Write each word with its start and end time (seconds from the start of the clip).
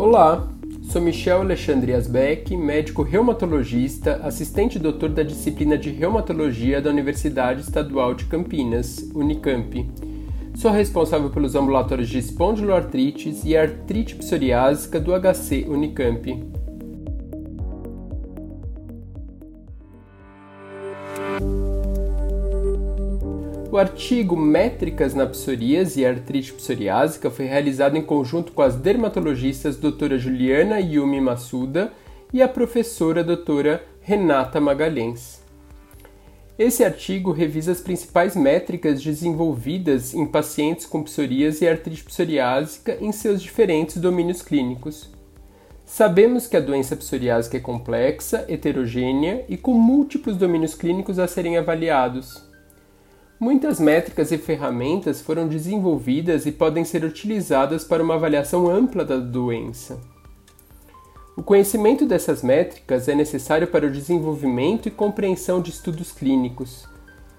Olá, 0.00 0.48
sou 0.84 1.02
Michel 1.02 1.42
Alexandre 1.42 1.92
Asbeck, 1.92 2.56
médico 2.56 3.02
reumatologista, 3.02 4.18
assistente 4.24 4.78
doutor 4.78 5.10
da 5.10 5.22
disciplina 5.22 5.76
de 5.76 5.90
reumatologia 5.90 6.80
da 6.80 6.88
Universidade 6.88 7.60
Estadual 7.60 8.14
de 8.14 8.24
Campinas, 8.24 9.10
Unicamp. 9.14 9.86
Sou 10.54 10.70
responsável 10.70 11.28
pelos 11.28 11.54
ambulatórios 11.54 12.08
de 12.08 12.18
espondiloartrites 12.18 13.44
e 13.44 13.54
artrite 13.54 14.14
psoriásica 14.14 14.98
do 14.98 15.12
HC 15.12 15.66
Unicamp. 15.68 16.59
O 23.72 23.78
artigo 23.78 24.36
Métricas 24.36 25.14
na 25.14 25.24
psoríase 25.24 26.00
e 26.00 26.04
artrite 26.04 26.52
psoriásica 26.52 27.30
foi 27.30 27.44
realizado 27.44 27.96
em 27.96 28.02
conjunto 28.02 28.50
com 28.50 28.62
as 28.62 28.74
dermatologistas 28.74 29.76
doutora 29.76 30.18
Juliana 30.18 30.80
Yumi 30.80 31.20
Massuda 31.20 31.92
e 32.32 32.42
a 32.42 32.48
professora 32.48 33.22
doutora 33.22 33.84
Renata 34.00 34.60
Magalhães. 34.60 35.40
Esse 36.58 36.82
artigo 36.82 37.30
revisa 37.30 37.70
as 37.70 37.80
principais 37.80 38.34
métricas 38.34 39.00
desenvolvidas 39.00 40.14
em 40.14 40.26
pacientes 40.26 40.84
com 40.84 41.04
psoríase 41.04 41.64
e 41.64 41.68
artrite 41.68 42.02
psoriásica 42.02 42.98
em 43.00 43.12
seus 43.12 43.40
diferentes 43.40 43.98
domínios 43.98 44.42
clínicos. 44.42 45.10
Sabemos 45.86 46.48
que 46.48 46.56
a 46.56 46.60
doença 46.60 46.96
psoriásica 46.96 47.56
é 47.56 47.60
complexa, 47.60 48.44
heterogênea 48.48 49.44
e 49.48 49.56
com 49.56 49.74
múltiplos 49.74 50.36
domínios 50.36 50.74
clínicos 50.74 51.20
a 51.20 51.28
serem 51.28 51.56
avaliados. 51.56 52.49
Muitas 53.40 53.80
métricas 53.80 54.30
e 54.32 54.36
ferramentas 54.36 55.22
foram 55.22 55.48
desenvolvidas 55.48 56.44
e 56.44 56.52
podem 56.52 56.84
ser 56.84 57.04
utilizadas 57.04 57.82
para 57.82 58.02
uma 58.02 58.16
avaliação 58.16 58.68
ampla 58.68 59.02
da 59.02 59.16
doença. 59.16 59.98
O 61.34 61.42
conhecimento 61.42 62.04
dessas 62.04 62.42
métricas 62.42 63.08
é 63.08 63.14
necessário 63.14 63.66
para 63.66 63.86
o 63.86 63.90
desenvolvimento 63.90 64.88
e 64.88 64.90
compreensão 64.90 65.62
de 65.62 65.70
estudos 65.70 66.12
clínicos, 66.12 66.86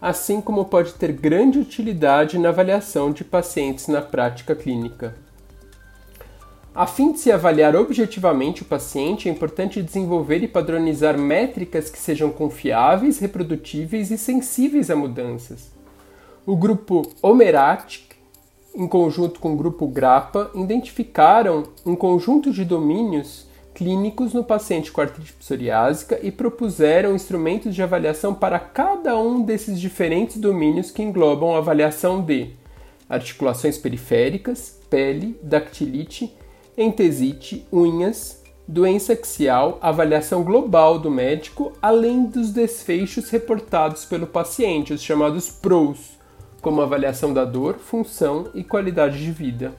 assim 0.00 0.40
como 0.40 0.64
pode 0.64 0.94
ter 0.94 1.12
grande 1.12 1.58
utilidade 1.58 2.38
na 2.38 2.48
avaliação 2.48 3.12
de 3.12 3.22
pacientes 3.22 3.86
na 3.86 4.00
prática 4.00 4.56
clínica. 4.56 5.14
A 6.74 6.86
fim 6.86 7.12
de 7.12 7.18
se 7.18 7.30
avaliar 7.30 7.76
objetivamente 7.76 8.62
o 8.62 8.64
paciente, 8.64 9.28
é 9.28 9.30
importante 9.30 9.82
desenvolver 9.82 10.42
e 10.42 10.48
padronizar 10.48 11.18
métricas 11.18 11.90
que 11.90 11.98
sejam 11.98 12.30
confiáveis, 12.30 13.18
reprodutíveis 13.18 14.10
e 14.10 14.16
sensíveis 14.16 14.88
a 14.88 14.96
mudanças. 14.96 15.81
O 16.44 16.56
grupo 16.56 17.02
Omeratic, 17.22 18.16
em 18.74 18.88
conjunto 18.88 19.38
com 19.38 19.52
o 19.52 19.56
grupo 19.56 19.86
Grappa, 19.86 20.50
identificaram 20.56 21.62
um 21.86 21.94
conjunto 21.94 22.50
de 22.50 22.64
domínios 22.64 23.46
clínicos 23.72 24.34
no 24.34 24.42
paciente 24.42 24.90
com 24.90 25.00
artrite 25.00 25.32
psoriásica 25.34 26.18
e 26.20 26.32
propuseram 26.32 27.14
instrumentos 27.14 27.72
de 27.72 27.80
avaliação 27.80 28.34
para 28.34 28.58
cada 28.58 29.16
um 29.16 29.40
desses 29.40 29.80
diferentes 29.80 30.36
domínios 30.36 30.90
que 30.90 31.00
englobam 31.00 31.54
a 31.54 31.58
avaliação 31.58 32.20
de 32.20 32.50
articulações 33.08 33.78
periféricas, 33.78 34.80
pele, 34.90 35.38
dactilite, 35.44 36.36
entesite, 36.76 37.64
unhas, 37.72 38.42
doença 38.66 39.12
axial, 39.12 39.78
avaliação 39.80 40.42
global 40.42 40.98
do 40.98 41.10
médico, 41.10 41.72
além 41.80 42.24
dos 42.24 42.50
desfechos 42.50 43.30
reportados 43.30 44.04
pelo 44.04 44.26
paciente, 44.26 44.92
os 44.92 45.02
chamados 45.02 45.48
PROS, 45.48 46.20
como 46.62 46.80
avaliação 46.80 47.34
da 47.34 47.44
dor, 47.44 47.74
função 47.78 48.48
e 48.54 48.64
qualidade 48.64 49.22
de 49.22 49.30
vida. 49.30 49.72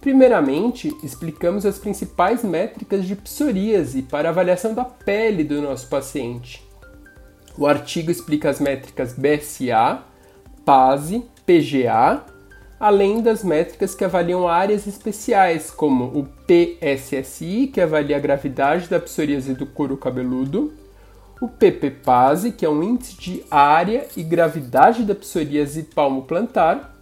Primeiramente, 0.00 0.96
explicamos 1.02 1.66
as 1.66 1.78
principais 1.78 2.42
métricas 2.42 3.04
de 3.04 3.14
psoríase 3.14 4.00
para 4.00 4.30
avaliação 4.30 4.72
da 4.72 4.84
pele 4.84 5.44
do 5.44 5.60
nosso 5.60 5.88
paciente. 5.88 6.66
O 7.58 7.66
artigo 7.66 8.10
explica 8.10 8.48
as 8.48 8.60
métricas 8.60 9.12
BSA, 9.12 10.02
PASE, 10.64 11.26
PGA, 11.44 12.24
além 12.78 13.20
das 13.20 13.44
métricas 13.44 13.94
que 13.94 14.04
avaliam 14.04 14.48
áreas 14.48 14.86
especiais, 14.86 15.70
como 15.70 16.04
o 16.18 16.26
PSSI, 16.46 17.66
que 17.66 17.80
avalia 17.80 18.16
a 18.16 18.20
gravidade 18.20 18.88
da 18.88 18.98
psoríase 18.98 19.52
do 19.52 19.66
couro 19.66 19.98
cabeludo, 19.98 20.72
o 21.40 21.48
PPPase, 21.48 22.52
que 22.52 22.66
é 22.66 22.68
um 22.68 22.82
índice 22.82 23.16
de 23.16 23.44
área 23.50 24.06
e 24.16 24.22
gravidade 24.22 25.04
da 25.04 25.14
psoríase 25.14 25.84
palmo-plantar, 25.84 26.94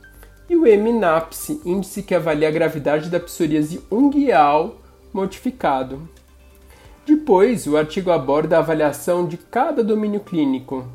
e 0.49 0.57
o 0.57 0.63
MNAPSE, 0.63 1.61
índice 1.65 2.03
que 2.03 2.15
avalia 2.15 2.49
a 2.49 2.53
gravidade 2.53 3.11
da 3.11 3.19
psoríase 3.19 3.83
unguial 3.91 4.77
modificado. 5.13 6.09
Depois, 7.05 7.67
o 7.67 7.77
artigo 7.77 8.11
aborda 8.11 8.57
a 8.57 8.61
avaliação 8.61 9.27
de 9.27 9.37
cada 9.37 9.83
domínio 9.83 10.21
clínico. 10.21 10.87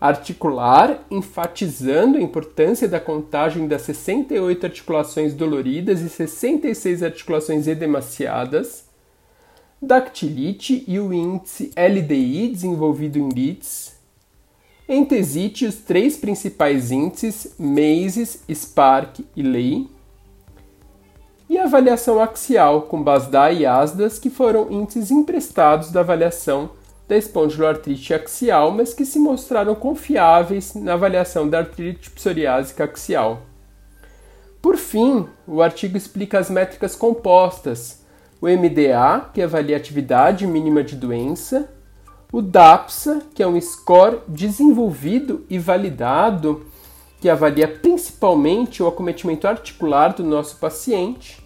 Articular, 0.00 1.04
enfatizando 1.10 2.18
a 2.18 2.20
importância 2.20 2.86
da 2.86 3.00
contagem 3.00 3.66
das 3.66 3.82
68 3.82 4.66
articulações 4.66 5.34
doloridas 5.34 6.02
e 6.02 6.08
66 6.08 7.02
articulações 7.02 7.66
edemaciadas 7.66 8.85
dactilite 9.80 10.84
e 10.86 10.98
o 10.98 11.12
índice 11.12 11.70
LDI 11.76 12.48
desenvolvido 12.48 13.18
em 13.18 13.28
LITS, 13.28 13.94
entesite 14.88 15.66
os 15.66 15.76
três 15.76 16.16
principais 16.16 16.90
índices 16.90 17.54
MACES, 17.58 18.42
SPARC 18.48 19.24
e 19.34 19.42
LEI, 19.42 19.88
e 21.48 21.58
avaliação 21.58 22.20
axial 22.20 22.82
com 22.82 23.02
BASDA 23.02 23.52
e 23.52 23.66
ASDAS, 23.66 24.18
que 24.18 24.30
foram 24.30 24.70
índices 24.70 25.10
emprestados 25.10 25.90
da 25.90 26.00
avaliação 26.00 26.70
da 27.06 27.16
espondiloartrite 27.16 28.14
axial, 28.14 28.72
mas 28.72 28.92
que 28.92 29.04
se 29.04 29.18
mostraram 29.18 29.74
confiáveis 29.74 30.74
na 30.74 30.94
avaliação 30.94 31.48
da 31.48 31.58
artrite 31.58 32.10
psoriásica 32.10 32.84
axial. 32.84 33.42
Por 34.60 34.76
fim, 34.76 35.28
o 35.46 35.62
artigo 35.62 35.96
explica 35.96 36.40
as 36.40 36.50
métricas 36.50 36.96
compostas, 36.96 38.04
o 38.40 38.46
MDA, 38.46 39.30
que 39.32 39.42
avalia 39.42 39.76
a 39.76 39.78
atividade 39.78 40.46
mínima 40.46 40.82
de 40.82 40.96
doença, 40.96 41.68
o 42.32 42.42
DAPSA, 42.42 43.22
que 43.34 43.42
é 43.42 43.46
um 43.46 43.60
score 43.60 44.18
desenvolvido 44.28 45.44
e 45.48 45.58
validado, 45.58 46.66
que 47.20 47.28
avalia 47.28 47.66
principalmente 47.66 48.82
o 48.82 48.88
acometimento 48.88 49.46
articular 49.46 50.08
do 50.14 50.22
nosso 50.22 50.56
paciente, 50.56 51.42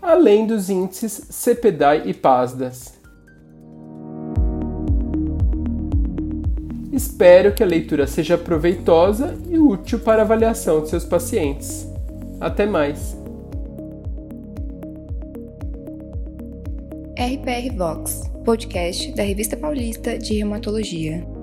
além 0.00 0.46
dos 0.46 0.70
índices 0.70 1.26
CPDAI 1.30 2.02
e 2.06 2.14
PASDAS. 2.14 2.98
Espero 6.92 7.52
que 7.52 7.62
a 7.62 7.66
leitura 7.66 8.06
seja 8.06 8.36
proveitosa 8.36 9.36
e 9.48 9.58
útil 9.58 10.00
para 10.00 10.22
a 10.22 10.24
avaliação 10.24 10.82
de 10.82 10.88
seus 10.88 11.04
pacientes. 11.04 11.86
Até 12.40 12.66
mais! 12.66 13.16
RPR 17.18 17.76
Vox, 17.76 18.30
podcast 18.44 19.12
da 19.16 19.24
Revista 19.24 19.56
Paulista 19.56 20.16
de 20.16 20.34
Reumatologia. 20.34 21.37